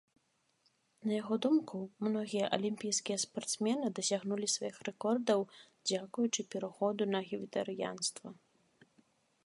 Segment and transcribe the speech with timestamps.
[1.09, 5.39] На яго думку, многія алімпійскія спартсмены дасягнулі сваіх рэкордаў
[5.87, 8.27] дзякуючы пераходу на вегетарыянства.